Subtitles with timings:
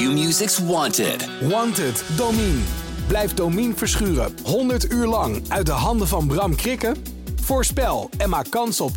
[0.00, 1.28] Q-Music's Wanted.
[1.48, 2.58] Wanted, Domine.
[3.06, 6.96] Blijf Domine verschuren 100 uur lang uit de handen van Bram Krikken?
[7.42, 8.90] Voorspel en maak kans op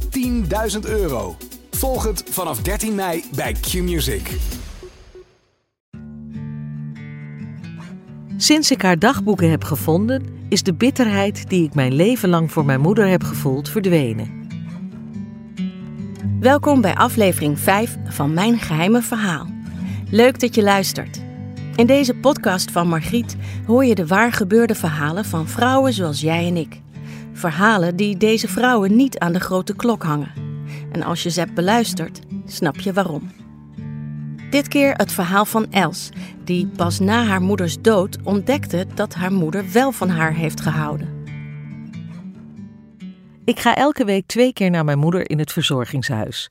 [0.73, 1.35] 10.000 euro.
[1.71, 4.37] Volg het vanaf 13 mei bij Q-Music.
[8.37, 12.65] Sinds ik haar dagboeken heb gevonden, is de bitterheid die ik mijn leven lang voor
[12.65, 14.47] mijn moeder heb gevoeld verdwenen.
[16.39, 19.52] Welkom bij aflevering 5 van Mijn Geheime Verhaal.
[20.13, 21.21] Leuk dat je luistert.
[21.75, 26.47] In deze podcast van Margriet hoor je de waar gebeurde verhalen van vrouwen zoals jij
[26.47, 26.81] en ik.
[27.31, 30.31] Verhalen die deze vrouwen niet aan de grote klok hangen.
[30.91, 33.31] En als je ze hebt beluisterd, snap je waarom.
[34.49, 36.09] Dit keer het verhaal van Els,
[36.43, 41.23] die pas na haar moeders dood ontdekte dat haar moeder wel van haar heeft gehouden.
[43.45, 46.49] Ik ga elke week twee keer naar mijn moeder in het verzorgingshuis.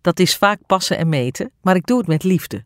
[0.00, 2.64] Dat is vaak passen en meten, maar ik doe het met liefde.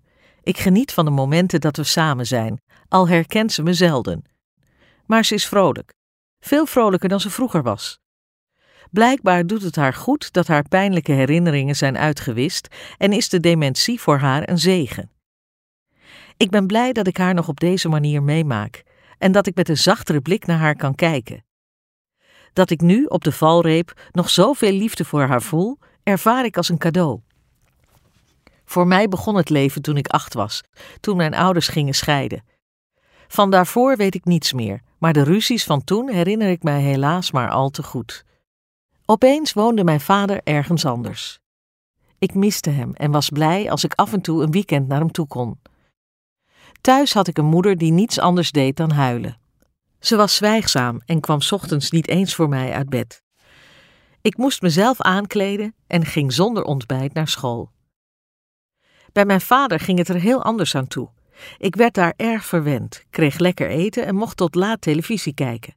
[0.49, 4.25] Ik geniet van de momenten dat we samen zijn, al herkent ze me zelden.
[5.07, 5.95] Maar ze is vrolijk.
[6.41, 8.01] Veel vrolijker dan ze vroeger was.
[8.91, 14.01] Blijkbaar doet het haar goed dat haar pijnlijke herinneringen zijn uitgewist en is de dementie
[14.01, 15.11] voor haar een zegen.
[16.37, 18.83] Ik ben blij dat ik haar nog op deze manier meemaak
[19.19, 21.45] en dat ik met een zachtere blik naar haar kan kijken.
[22.53, 26.69] Dat ik nu op de valreep nog zoveel liefde voor haar voel, ervaar ik als
[26.69, 27.21] een cadeau.
[28.69, 30.63] Voor mij begon het leven toen ik acht was,
[31.01, 32.45] toen mijn ouders gingen scheiden.
[33.29, 37.31] Van daarvoor weet ik niets meer, maar de ruzies van toen herinner ik mij helaas
[37.31, 38.25] maar al te goed.
[39.05, 41.39] Opeens woonde mijn vader ergens anders.
[42.19, 45.13] Ik miste hem en was blij als ik af en toe een weekend naar hem
[45.13, 45.61] toe kon.
[46.81, 49.39] Thuis had ik een moeder die niets anders deed dan huilen.
[50.01, 53.23] Ze was zwijgzaam en kwam ochtends niet eens voor mij uit bed.
[54.21, 57.77] Ik moest mezelf aankleden en ging zonder ontbijt naar school.
[59.13, 61.09] Bij mijn vader ging het er heel anders aan toe.
[61.59, 65.77] Ik werd daar erg verwend, kreeg lekker eten en mocht tot laat televisie kijken.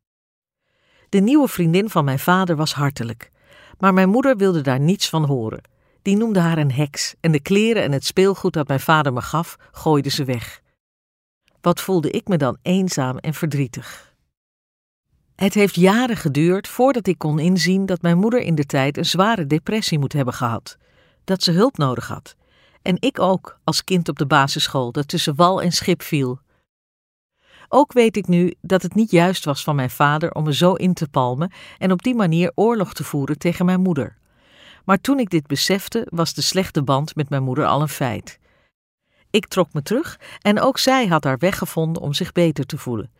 [1.09, 3.31] De nieuwe vriendin van mijn vader was hartelijk,
[3.77, 5.61] maar mijn moeder wilde daar niets van horen.
[6.01, 9.21] Die noemde haar een heks en de kleren en het speelgoed dat mijn vader me
[9.21, 10.61] gaf, gooide ze weg.
[11.61, 14.13] Wat voelde ik me dan eenzaam en verdrietig.
[15.35, 19.05] Het heeft jaren geduurd voordat ik kon inzien dat mijn moeder in de tijd een
[19.05, 20.77] zware depressie moet hebben gehad,
[21.23, 22.35] dat ze hulp nodig had
[22.81, 26.39] en ik ook, als kind op de basisschool, dat tussen wal en schip viel.
[27.67, 30.73] Ook weet ik nu dat het niet juist was van mijn vader om me zo
[30.73, 34.17] in te palmen en op die manier oorlog te voeren tegen mijn moeder.
[34.85, 38.39] Maar toen ik dit besefte, was de slechte band met mijn moeder al een feit.
[39.29, 42.77] Ik trok me terug en ook zij had haar weg gevonden om zich beter te
[42.77, 43.11] voelen.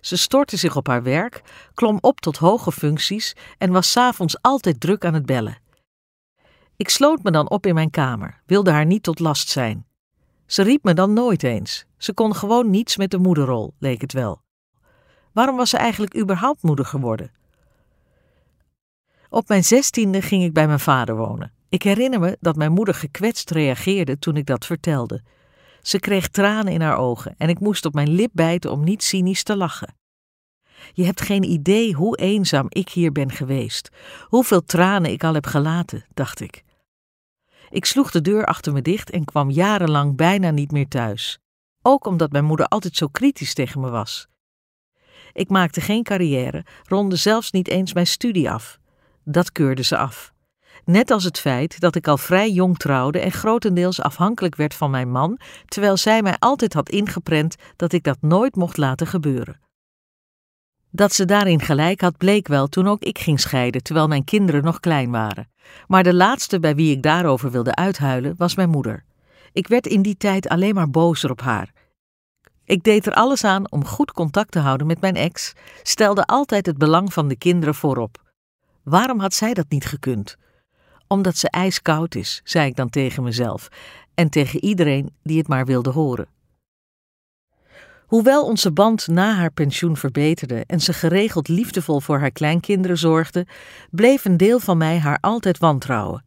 [0.00, 1.42] Ze stortte zich op haar werk,
[1.74, 5.58] klom op tot hoge functies en was s'avonds altijd druk aan het bellen.
[6.80, 9.86] Ik sloot me dan op in mijn kamer, wilde haar niet tot last zijn.
[10.46, 11.84] Ze riep me dan nooit eens.
[11.96, 14.42] Ze kon gewoon niets met de moederrol, leek het wel.
[15.32, 17.32] Waarom was ze eigenlijk überhaupt moeder geworden?
[19.28, 21.52] Op mijn zestiende ging ik bij mijn vader wonen.
[21.68, 25.22] Ik herinner me dat mijn moeder gekwetst reageerde toen ik dat vertelde.
[25.82, 29.02] Ze kreeg tranen in haar ogen en ik moest op mijn lip bijten om niet
[29.02, 29.94] cynisch te lachen.
[30.92, 33.88] Je hebt geen idee hoe eenzaam ik hier ben geweest,
[34.24, 36.68] hoeveel tranen ik al heb gelaten, dacht ik.
[37.70, 41.38] Ik sloeg de deur achter me dicht en kwam jarenlang bijna niet meer thuis.
[41.82, 44.28] Ook omdat mijn moeder altijd zo kritisch tegen me was.
[45.32, 48.78] Ik maakte geen carrière, ronde zelfs niet eens mijn studie af.
[49.24, 50.32] Dat keurde ze af.
[50.84, 54.90] Net als het feit dat ik al vrij jong trouwde en grotendeels afhankelijk werd van
[54.90, 59.60] mijn man, terwijl zij mij altijd had ingeprent dat ik dat nooit mocht laten gebeuren.
[60.90, 64.64] Dat ze daarin gelijk had bleek wel toen ook ik ging scheiden, terwijl mijn kinderen
[64.64, 65.48] nog klein waren.
[65.86, 69.04] Maar de laatste bij wie ik daarover wilde uithuilen was mijn moeder.
[69.52, 71.72] Ik werd in die tijd alleen maar bozer op haar.
[72.64, 75.52] Ik deed er alles aan om goed contact te houden met mijn ex,
[75.82, 78.22] stelde altijd het belang van de kinderen voorop.
[78.82, 80.36] Waarom had zij dat niet gekund?
[81.06, 83.68] Omdat ze ijskoud is, zei ik dan tegen mezelf
[84.14, 86.28] en tegen iedereen die het maar wilde horen.
[88.10, 93.46] Hoewel onze band na haar pensioen verbeterde en ze geregeld liefdevol voor haar kleinkinderen zorgde,
[93.90, 96.24] bleef een deel van mij haar altijd wantrouwen.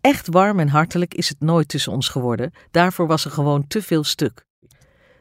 [0.00, 3.82] Echt warm en hartelijk is het nooit tussen ons geworden, daarvoor was er gewoon te
[3.82, 4.44] veel stuk.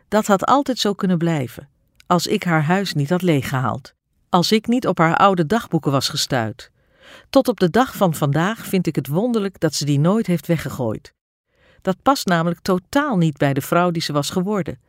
[0.07, 1.69] Dat had altijd zo kunnen blijven,
[2.07, 3.93] als ik haar huis niet had leeggehaald,
[4.29, 6.71] als ik niet op haar oude dagboeken was gestuurd.
[7.29, 10.47] Tot op de dag van vandaag vind ik het wonderlijk dat ze die nooit heeft
[10.47, 11.13] weggegooid.
[11.81, 14.79] Dat past namelijk totaal niet bij de vrouw die ze was geworden.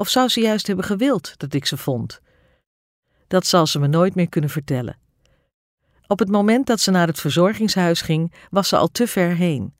[0.00, 2.20] Of zou ze juist hebben gewild dat ik ze vond?
[3.26, 4.98] Dat zal ze me nooit meer kunnen vertellen.
[6.06, 9.74] Op het moment dat ze naar het verzorgingshuis ging, was ze al te ver heen.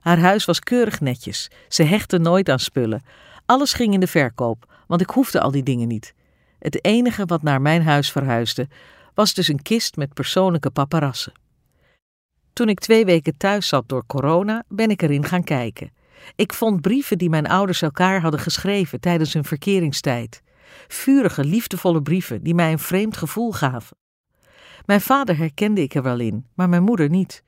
[0.00, 1.50] Haar huis was keurig netjes.
[1.68, 3.02] Ze hechtte nooit aan spullen.
[3.46, 6.14] Alles ging in de verkoop, want ik hoefde al die dingen niet.
[6.58, 8.68] Het enige wat naar mijn huis verhuisde,
[9.14, 11.32] was dus een kist met persoonlijke paparassen.
[12.52, 15.96] Toen ik twee weken thuis zat door corona, ben ik erin gaan kijken.
[16.36, 20.42] Ik vond brieven die mijn ouders elkaar hadden geschreven tijdens hun verkeringstijd.
[20.88, 23.96] Vurige, liefdevolle brieven die mij een vreemd gevoel gaven.
[24.86, 27.44] Mijn vader herkende ik er wel in, maar mijn moeder niet.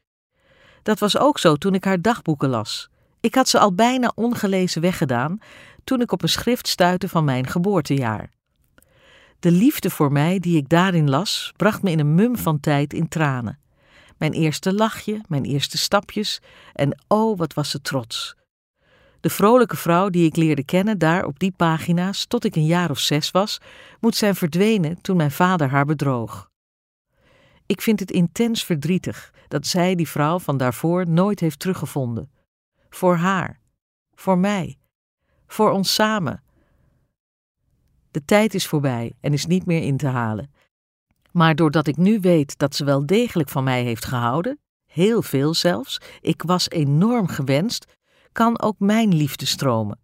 [0.82, 2.90] Dat was ook zo toen ik haar dagboeken las.
[3.20, 5.38] Ik had ze al bijna ongelezen weggedaan
[5.84, 8.30] toen ik op een schrift stuitte van mijn geboortejaar.
[9.38, 12.92] De liefde voor mij die ik daarin las, bracht me in een mum van tijd
[12.92, 13.58] in tranen.
[14.18, 16.40] Mijn eerste lachje, mijn eerste stapjes
[16.72, 18.36] en oh, wat was ze trots.
[19.20, 22.90] De vrolijke vrouw die ik leerde kennen daar op die pagina's tot ik een jaar
[22.90, 23.60] of zes was,
[24.00, 26.50] moet zijn verdwenen toen mijn vader haar bedroog.
[27.66, 32.30] Ik vind het intens verdrietig dat zij die vrouw van daarvoor nooit heeft teruggevonden.
[32.90, 33.60] Voor haar,
[34.14, 34.78] voor mij,
[35.46, 36.42] voor ons samen.
[38.10, 40.52] De tijd is voorbij en is niet meer in te halen.
[41.32, 45.54] Maar doordat ik nu weet dat ze wel degelijk van mij heeft gehouden, heel veel
[45.54, 47.98] zelfs, ik was enorm gewenst,
[48.32, 49.98] kan ook mijn liefde stromen.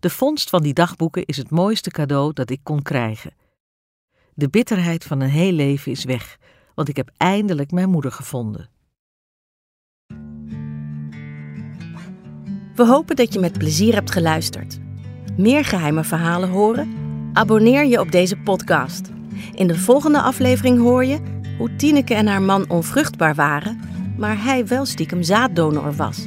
[0.00, 3.34] De vondst van die dagboeken is het mooiste cadeau dat ik kon krijgen.
[4.34, 6.38] De bitterheid van een heel leven is weg,
[6.74, 8.68] want ik heb eindelijk mijn moeder gevonden.
[12.74, 14.78] We hopen dat je met plezier hebt geluisterd.
[15.36, 16.94] Meer geheime verhalen horen?
[17.32, 19.10] Abonneer je op deze podcast.
[19.54, 21.20] In de volgende aflevering hoor je
[21.58, 23.80] hoe Tineke en haar man onvruchtbaar waren,
[24.16, 26.26] maar hij wel stiekem zaaddonor was.